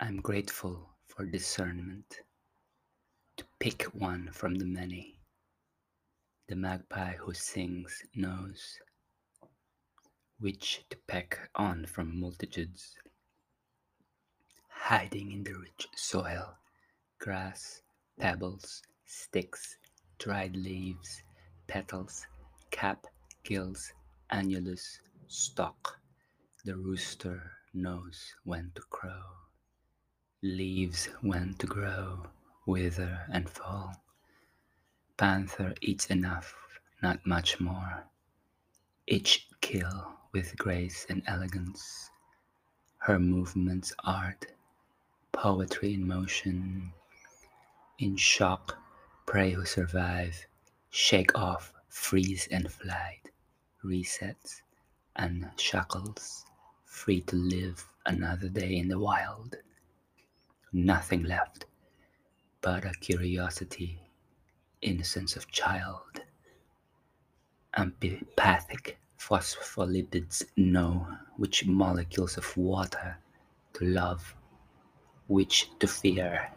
[0.00, 2.20] I'm grateful for discernment
[3.36, 5.18] to pick one from the many.
[6.46, 8.78] The magpie who sings knows
[10.38, 12.94] which to peck on from multitudes.
[14.68, 16.54] Hiding in the rich soil,
[17.18, 17.82] grass,
[18.20, 19.78] pebbles, sticks,
[20.20, 21.24] dried leaves,
[21.66, 22.24] petals,
[22.70, 23.08] cap,
[23.42, 23.92] gills,
[24.30, 25.98] annulus, stalk.
[26.64, 29.47] The rooster knows when to crow.
[30.40, 32.28] Leaves when to grow,
[32.64, 34.00] wither and fall.
[35.16, 36.54] Panther eats enough,
[37.02, 38.04] not much more.
[39.08, 42.08] Each kill with grace and elegance.
[42.98, 44.46] Her movements art,
[45.32, 46.92] poetry in motion.
[47.98, 48.78] In shock,
[49.26, 50.46] prey who survive,
[50.90, 53.28] shake off, freeze and flight,
[53.84, 54.62] resets,
[55.16, 56.44] and shackles,
[56.84, 59.56] free to live another day in the wild
[60.72, 61.66] nothing left
[62.60, 64.00] but a curiosity,
[64.82, 66.20] innocence of child.
[67.76, 73.16] Empathic phospholipids know which molecules of water
[73.74, 74.34] to love,
[75.28, 76.50] which to fear.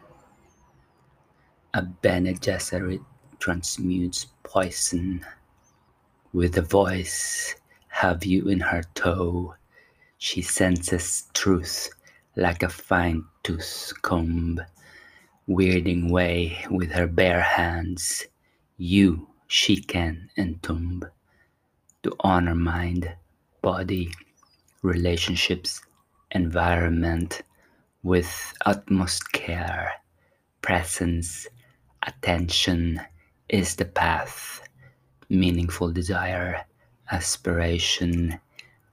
[1.74, 3.04] A Bene Gesserit
[3.38, 5.24] transmutes poison
[6.32, 7.54] with a voice.
[7.88, 9.54] Have you in her toe?
[10.18, 11.90] She senses truth
[12.36, 14.60] like a fine tooth comb,
[15.48, 18.26] weirding way with her bare hands.
[18.78, 21.04] You she can entomb
[22.02, 23.14] to honor mind,
[23.60, 24.10] body,
[24.80, 25.82] relationships,
[26.30, 27.42] environment
[28.02, 29.92] with utmost care,
[30.62, 31.46] presence,
[32.06, 33.00] attention
[33.50, 34.62] is the path,
[35.28, 36.64] meaningful desire,
[37.10, 38.40] aspiration,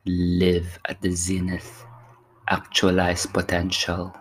[0.05, 1.85] live at the zenith
[2.49, 4.13] actualize potential,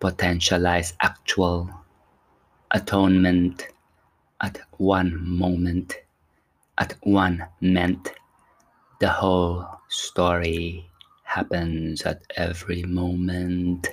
[0.00, 1.70] potentialize actual,
[2.70, 3.68] atonement
[4.42, 5.94] at one moment,
[6.78, 8.12] at one meant.
[9.00, 10.88] The whole story
[11.24, 13.88] happens at every moment.